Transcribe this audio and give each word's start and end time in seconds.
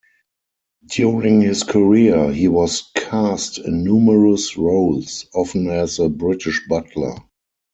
During 0.87 1.41
his 1.41 1.61
career, 1.61 2.31
he 2.33 2.47
was 2.47 2.89
cast 2.97 3.59
in 3.59 3.83
numerous 3.83 4.57
roles, 4.57 5.27
often 5.35 5.69
as 5.69 5.99
a 5.99 6.09
British 6.09 6.59
butler. 6.67 7.13